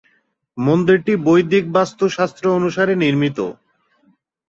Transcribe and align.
মন্দিরটি 0.57 1.13
বৈদিক 1.27 1.65
বাস্তু 1.77 2.03
শাস্ত্র 2.17 2.43
অনুসারে 2.57 2.93
নির্মিত। 3.03 3.37